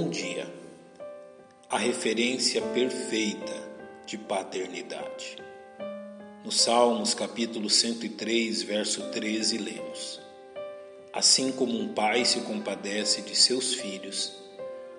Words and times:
bom 0.00 0.08
dia. 0.08 0.50
A 1.68 1.76
referência 1.76 2.62
perfeita 2.62 3.52
de 4.06 4.16
paternidade. 4.16 5.36
No 6.42 6.50
Salmos, 6.50 7.12
capítulo 7.12 7.68
103, 7.68 8.62
verso 8.62 9.10
13, 9.10 9.58
lemos: 9.58 10.18
Assim 11.12 11.52
como 11.52 11.78
um 11.78 11.92
pai 11.92 12.24
se 12.24 12.40
compadece 12.40 13.20
de 13.20 13.36
seus 13.36 13.74
filhos, 13.74 14.32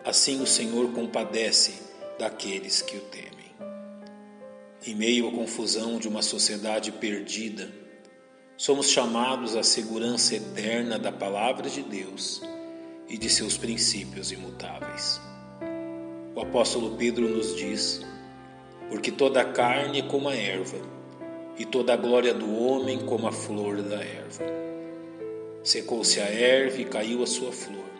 assim 0.06 0.40
o 0.40 0.46
Senhor 0.46 0.92
compadece 0.94 1.74
daqueles 2.20 2.84
que 2.84 2.98
o 2.98 3.02
temem. 3.02 3.32
Em 4.86 4.94
meio 4.94 5.30
à 5.30 5.32
confusão 5.32 5.98
de 5.98 6.08
uma 6.08 6.22
sociedade 6.22 6.92
perdida, 6.92 7.72
somos 8.56 8.88
chamados 8.92 9.56
à 9.56 9.64
segurança 9.64 10.36
eterna 10.36 11.00
da 11.00 11.12
palavra 11.12 11.68
de 11.72 11.82
Deus 11.82 12.44
e 13.12 13.18
de 13.18 13.30
seus 13.30 13.58
princípios 13.58 14.32
imutáveis. 14.32 15.20
O 16.34 16.40
apóstolo 16.40 16.96
Pedro 16.96 17.28
nos 17.28 17.58
diz: 17.58 18.02
Porque 18.90 19.12
toda 19.12 19.42
a 19.42 19.52
carne 19.52 20.00
é 20.00 20.04
como 20.04 20.30
a 20.30 20.36
erva, 20.36 20.78
e 21.58 21.66
toda 21.66 21.94
a 21.94 21.98
glória 21.98 22.34
do 22.34 22.56
homem 22.56 23.00
como 23.00 23.28
a 23.28 23.32
flor 23.32 23.82
da 23.82 23.98
erva. 23.98 24.46
Secou-se 25.62 26.22
a 26.22 26.26
erva 26.26 26.80
e 26.80 26.86
caiu 26.86 27.22
a 27.22 27.28
sua 27.28 27.52
flor, 27.52 27.92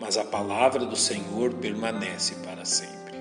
mas 0.00 0.16
a 0.16 0.24
palavra 0.24 0.86
do 0.86 0.96
Senhor 0.96 1.52
permanece 1.52 2.36
para 2.36 2.64
sempre. 2.64 3.14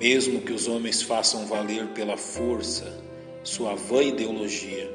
Mesmo 0.00 0.40
que 0.40 0.52
os 0.52 0.66
homens 0.66 1.02
façam 1.02 1.46
valer 1.46 1.88
pela 1.88 2.16
força 2.16 3.04
sua 3.44 3.74
vã 3.74 4.02
ideologia, 4.02 4.90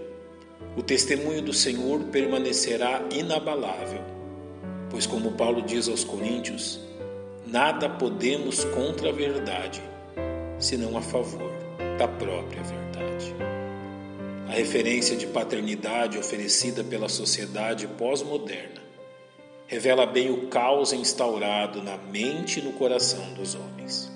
o 0.75 0.81
testemunho 0.81 1.43
do 1.43 1.53
Senhor 1.53 2.05
permanecerá 2.05 3.03
inabalável 3.11 4.18
Pois, 4.89 5.05
como 5.05 5.31
Paulo 5.33 5.61
diz 5.61 5.87
aos 5.87 6.03
Coríntios, 6.03 6.79
nada 7.45 7.87
podemos 7.87 8.63
contra 8.65 9.09
a 9.09 9.11
verdade, 9.11 9.81
senão 10.57 10.97
a 10.97 11.01
favor 11.01 11.51
da 11.97 12.07
própria 12.07 12.63
verdade. 12.63 13.35
A 14.47 14.51
referência 14.51 15.15
de 15.15 15.27
paternidade 15.27 16.17
oferecida 16.17 16.83
pela 16.83 17.07
sociedade 17.07 17.87
pós-moderna 17.87 18.81
revela 19.67 20.07
bem 20.07 20.31
o 20.31 20.47
caos 20.47 20.91
instaurado 20.91 21.83
na 21.83 21.95
mente 21.95 22.59
e 22.59 22.63
no 22.63 22.73
coração 22.73 23.33
dos 23.35 23.53
homens. 23.53 24.11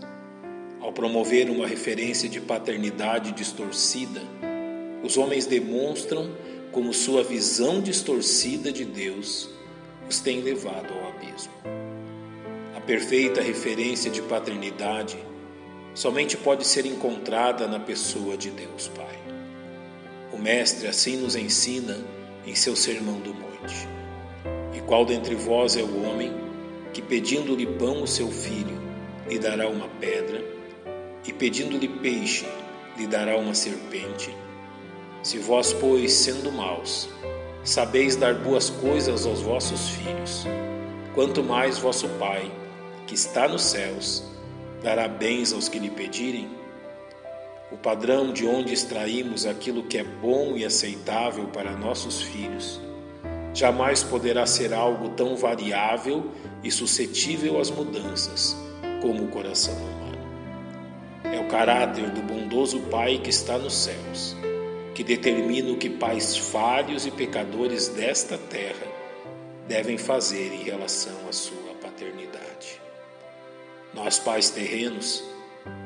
Ao 0.81 0.91
promover 0.91 1.51
uma 1.51 1.67
referência 1.67 2.27
de 2.27 2.41
paternidade 2.41 3.31
distorcida, 3.33 4.21
os 5.03 5.15
homens 5.17 5.45
demonstram 5.45 6.31
como 6.71 6.91
sua 6.91 7.23
visão 7.23 7.79
distorcida 7.79 8.71
de 8.71 8.83
Deus 8.83 9.47
os 10.13 10.19
tem 10.19 10.41
levado 10.41 10.93
ao 10.93 11.09
abismo. 11.09 11.53
A 12.75 12.81
perfeita 12.81 13.41
referência 13.41 14.11
de 14.11 14.21
paternidade 14.21 15.17
somente 15.95 16.37
pode 16.37 16.67
ser 16.67 16.85
encontrada 16.85 17.67
na 17.67 17.79
pessoa 17.79 18.37
de 18.37 18.51
Deus 18.51 18.89
Pai. 18.89 19.17
O 20.31 20.37
Mestre 20.37 20.87
assim 20.87 21.17
nos 21.17 21.35
ensina 21.35 21.97
em 22.45 22.53
seu 22.53 22.75
Sermão 22.75 23.19
do 23.21 23.33
Monte. 23.33 23.87
E 24.75 24.81
qual 24.81 25.03
dentre 25.03 25.33
vós 25.33 25.75
é 25.75 25.81
o 25.81 26.03
homem 26.03 26.31
que, 26.93 27.01
pedindo-lhe 27.01 27.65
pão 27.65 28.03
o 28.03 28.07
seu 28.07 28.29
filho, 28.29 28.79
lhe 29.27 29.39
dará 29.39 29.67
uma 29.67 29.87
pedra, 29.99 30.45
e 31.27 31.33
pedindo-lhe 31.33 31.87
peixe, 31.87 32.45
lhe 32.95 33.07
dará 33.07 33.35
uma 33.35 33.55
serpente? 33.55 34.29
Se 35.23 35.39
vós, 35.39 35.73
pois, 35.73 36.13
sendo 36.13 36.51
maus, 36.51 37.09
Sabeis 37.63 38.17
dar 38.17 38.33
boas 38.33 38.69
coisas 38.69 39.25
aos 39.25 39.39
vossos 39.39 39.87
filhos, 39.87 40.45
quanto 41.15 41.41
mais 41.41 41.77
vosso 41.77 42.09
Pai, 42.19 42.51
que 43.07 43.15
está 43.15 43.47
nos 43.47 43.61
céus, 43.63 44.21
dará 44.83 45.07
bens 45.07 45.53
aos 45.53 45.69
que 45.69 45.79
lhe 45.79 45.89
pedirem? 45.89 46.49
O 47.71 47.77
padrão 47.77 48.33
de 48.33 48.45
onde 48.45 48.73
extraímos 48.73 49.45
aquilo 49.45 49.83
que 49.83 49.97
é 49.97 50.03
bom 50.03 50.57
e 50.57 50.65
aceitável 50.65 51.45
para 51.47 51.71
nossos 51.71 52.21
filhos 52.21 52.81
jamais 53.53 54.03
poderá 54.03 54.45
ser 54.45 54.73
algo 54.73 55.09
tão 55.09 55.37
variável 55.37 56.31
e 56.61 56.69
suscetível 56.69 57.61
às 57.61 57.69
mudanças 57.69 58.57
como 59.01 59.23
o 59.23 59.27
coração 59.29 59.73
humano. 59.75 60.17
É 61.23 61.39
o 61.39 61.47
caráter 61.47 62.09
do 62.09 62.21
bondoso 62.23 62.81
Pai 62.91 63.19
que 63.19 63.29
está 63.29 63.57
nos 63.57 63.73
céus 63.73 64.35
que 64.93 65.03
determina 65.03 65.71
o 65.71 65.77
que 65.77 65.89
pais 65.89 66.37
falhos 66.37 67.05
e 67.05 67.11
pecadores 67.11 67.87
desta 67.87 68.37
terra 68.37 68.87
devem 69.67 69.97
fazer 69.97 70.53
em 70.53 70.63
relação 70.63 71.13
à 71.27 71.31
sua 71.31 71.73
paternidade. 71.81 72.81
Nós, 73.93 74.19
pais 74.19 74.49
terrenos, 74.49 75.23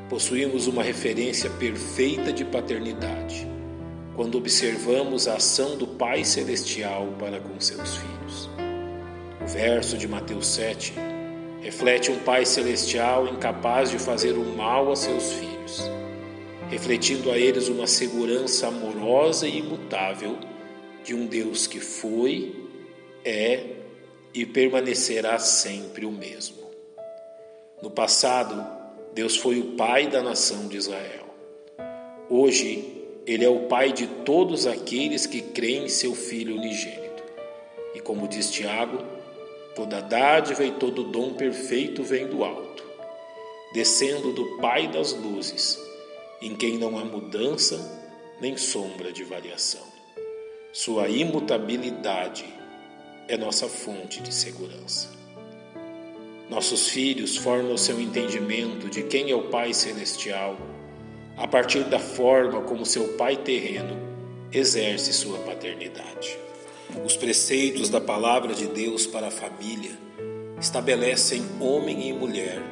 possuímos 0.08 0.66
uma 0.66 0.82
referência 0.82 1.48
perfeita 1.50 2.32
de 2.32 2.44
paternidade 2.44 3.46
quando 4.14 4.36
observamos 4.36 5.28
a 5.28 5.36
ação 5.36 5.76
do 5.76 5.86
Pai 5.86 6.24
Celestial 6.24 7.14
para 7.18 7.38
com 7.38 7.60
seus 7.60 7.96
filhos. 7.96 8.50
O 9.40 9.46
verso 9.46 9.96
de 9.96 10.08
Mateus 10.08 10.48
7 10.48 10.94
reflete 11.62 12.10
um 12.10 12.18
Pai 12.18 12.44
Celestial 12.44 13.28
incapaz 13.28 13.90
de 13.90 13.98
fazer 13.98 14.32
o 14.32 14.44
mal 14.56 14.90
a 14.90 14.96
seus 14.96 15.32
filhos 15.32 15.58
refletindo 16.68 17.30
a 17.30 17.38
eles 17.38 17.68
uma 17.68 17.86
segurança 17.86 18.68
amorosa 18.68 19.48
e 19.48 19.58
imutável 19.58 20.38
de 21.02 21.14
um 21.14 21.26
Deus 21.26 21.66
que 21.66 21.80
foi, 21.80 22.54
é 23.24 23.64
e 24.34 24.44
permanecerá 24.44 25.38
sempre 25.38 26.04
o 26.04 26.12
mesmo. 26.12 26.68
No 27.82 27.90
passado, 27.90 28.66
Deus 29.14 29.36
foi 29.36 29.58
o 29.58 29.76
pai 29.76 30.06
da 30.08 30.22
nação 30.22 30.68
de 30.68 30.76
Israel. 30.76 31.26
Hoje, 32.28 32.96
ele 33.26 33.44
é 33.44 33.48
o 33.48 33.60
pai 33.60 33.92
de 33.92 34.06
todos 34.06 34.66
aqueles 34.66 35.26
que 35.26 35.40
creem 35.40 35.84
em 35.84 35.88
seu 35.88 36.14
filho 36.14 36.56
unigênito. 36.56 37.22
E 37.94 38.00
como 38.00 38.28
diz 38.28 38.50
Tiago, 38.50 39.02
toda 39.74 40.00
dádiva 40.00 40.64
e 40.64 40.72
todo 40.72 41.04
dom 41.04 41.32
perfeito 41.32 42.02
vem 42.02 42.26
do 42.26 42.44
alto, 42.44 42.84
descendo 43.72 44.32
do 44.32 44.58
Pai 44.58 44.88
das 44.88 45.12
luzes 45.12 45.88
em 46.40 46.54
quem 46.54 46.78
não 46.78 46.98
há 46.98 47.04
mudança 47.04 47.78
nem 48.40 48.56
sombra 48.56 49.12
de 49.12 49.24
variação. 49.24 49.82
Sua 50.72 51.08
imutabilidade 51.08 52.44
é 53.26 53.36
nossa 53.36 53.68
fonte 53.68 54.22
de 54.22 54.32
segurança. 54.32 55.08
Nossos 56.48 56.88
filhos 56.88 57.36
formam 57.36 57.76
seu 57.76 58.00
entendimento 58.00 58.88
de 58.88 59.02
quem 59.02 59.30
é 59.30 59.34
o 59.34 59.48
Pai 59.48 59.74
Celestial 59.74 60.56
a 61.36 61.46
partir 61.46 61.84
da 61.84 61.98
forma 61.98 62.62
como 62.62 62.86
seu 62.86 63.16
Pai 63.16 63.36
terreno 63.36 63.96
exerce 64.52 65.12
sua 65.12 65.38
paternidade. 65.38 66.38
Os 67.04 67.16
preceitos 67.16 67.88
da 67.88 68.00
Palavra 68.00 68.54
de 68.54 68.66
Deus 68.66 69.06
para 69.06 69.28
a 69.28 69.30
família 69.30 69.92
estabelecem 70.60 71.42
homem 71.60 72.08
e 72.08 72.12
mulher 72.12 72.62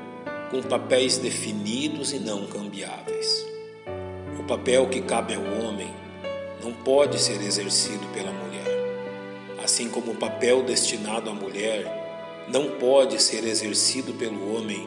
com 0.51 0.63
papéis 0.63 1.19
definidos 1.19 2.13
e 2.13 2.19
não 2.19 2.47
cambiáveis. 2.47 3.56
Papel 4.49 4.87
que 4.89 5.01
cabe 5.01 5.35
ao 5.35 5.43
homem 5.43 5.93
não 6.63 6.73
pode 6.73 7.19
ser 7.19 7.43
exercido 7.43 8.07
pela 8.15 8.31
mulher, 8.31 9.59
assim 9.63 9.89
como 9.89 10.13
o 10.13 10.17
papel 10.17 10.63
destinado 10.63 11.29
à 11.29 11.35
mulher 11.35 12.47
não 12.49 12.79
pode 12.79 13.21
ser 13.21 13.45
exercido 13.45 14.15
pelo 14.15 14.55
homem 14.55 14.87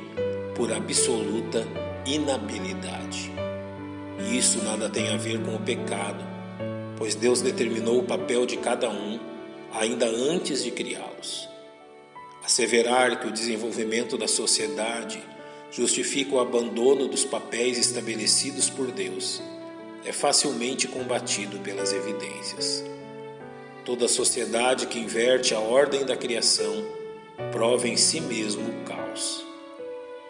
por 0.56 0.72
absoluta 0.72 1.68
inabilidade. 2.06 3.34
E 4.20 4.38
isso 4.38 4.64
nada 4.64 4.90
tem 4.90 5.10
a 5.10 5.18
ver 5.18 5.44
com 5.44 5.54
o 5.56 5.60
pecado, 5.60 6.24
pois 6.98 7.14
Deus 7.14 7.42
determinou 7.42 8.00
o 8.00 8.04
papel 8.04 8.46
de 8.46 8.56
cada 8.56 8.90
um 8.90 9.20
ainda 9.74 10.06
antes 10.06 10.64
de 10.64 10.72
criá-los. 10.72 11.50
Asseverar 12.46 13.20
que 13.20 13.28
o 13.28 13.32
desenvolvimento 13.32 14.18
da 14.18 14.28
sociedade 14.28 15.22
justifica 15.70 16.36
o 16.36 16.40
abandono 16.40 17.08
dos 17.08 17.26
papéis 17.26 17.78
estabelecidos 17.78 18.70
por 18.70 18.92
Deus, 18.92 19.42
é 20.06 20.12
facilmente 20.12 20.88
combatido 20.88 21.60
pelas 21.60 21.94
evidências. 21.94 22.84
Toda 23.86 24.08
sociedade 24.08 24.88
que 24.88 25.00
inverte 25.00 25.54
a 25.54 25.60
ordem 25.60 26.06
da 26.06 26.16
criação 26.16 26.86
prova 27.52 27.88
em 27.88 27.98
si 27.98 28.22
mesmo 28.22 28.70
o 28.70 28.84
caos, 28.84 29.46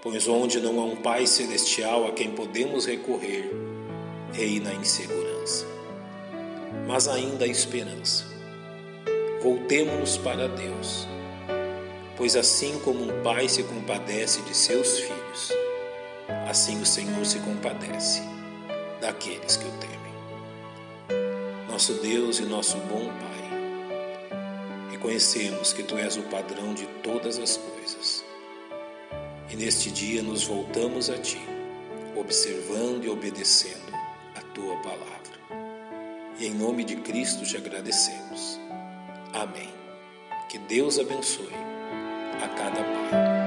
pois 0.01 0.27
onde 0.27 0.59
não 0.59 0.79
há 0.79 0.85
um 0.85 0.95
Pai 0.95 1.27
celestial 1.27 2.07
a 2.07 2.11
quem 2.11 2.31
podemos 2.31 2.85
recorrer, 2.85 3.51
reina 4.31 4.69
a 4.69 4.75
insegurança. 4.75 5.65
Mas 6.87 7.07
ainda 7.07 7.45
há 7.45 7.47
esperança. 7.47 8.25
Voltemo-nos 9.41 10.17
para 10.17 10.47
Deus 10.47 11.07
Pois 12.19 12.35
assim 12.35 12.77
como 12.79 13.01
um 13.01 13.23
pai 13.23 13.47
se 13.47 13.63
compadece 13.63 14.41
de 14.41 14.53
seus 14.53 14.99
filhos, 14.99 15.53
assim 16.49 16.81
o 16.81 16.85
Senhor 16.85 17.25
se 17.25 17.39
compadece 17.39 18.21
daqueles 19.01 19.57
que 19.57 19.65
o 19.65 19.71
temem. 19.71 19.99
Nosso 21.69 21.93
Deus 21.95 22.39
e 22.39 22.43
nosso 22.43 22.77
bom 22.77 23.05
Pai, 23.05 24.89
reconhecemos 24.91 25.71
que 25.71 25.83
Tu 25.83 25.97
és 25.97 26.17
o 26.17 26.23
padrão 26.23 26.73
de 26.73 26.85
todas 27.01 27.39
as 27.39 27.55
coisas 27.57 28.23
E 29.49 29.55
neste 29.55 29.89
dia 29.89 30.21
nos 30.21 30.43
voltamos 30.43 31.09
a 31.09 31.17
Ti, 31.17 31.41
observando 32.15 33.05
e 33.05 33.09
obedecendo 33.09 33.93
a 34.35 34.41
Tua 34.53 34.75
palavra. 34.77 35.09
E 36.37 36.45
em 36.45 36.53
nome 36.53 36.83
de 36.83 36.95
Cristo 36.97 37.43
te 37.43 37.57
agradecemos. 37.57 38.59
Amém. 39.33 39.73
Que 40.49 40.57
Deus 40.57 40.99
abençoe 40.99 41.53
a 42.43 42.47
cada 42.47 42.83
pai. 42.83 43.38